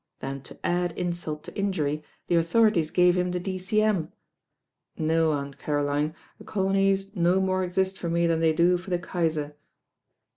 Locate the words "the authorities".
2.25-2.89